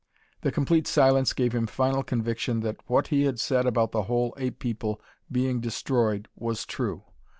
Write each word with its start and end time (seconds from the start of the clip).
The 0.41 0.51
complete 0.51 0.87
silence 0.87 1.31
gave 1.31 1.53
him 1.53 1.67
final 1.67 2.01
conviction 2.01 2.61
that 2.61 2.77
what 2.87 3.09
he 3.09 3.25
had 3.25 3.39
said 3.39 3.67
about 3.67 3.91
the 3.91 4.01
whole 4.09 4.33
ape 4.35 4.57
people 4.57 4.99
being 5.31 5.61
destroyed 5.61 6.27
was 6.35 6.65
true. 6.65 7.03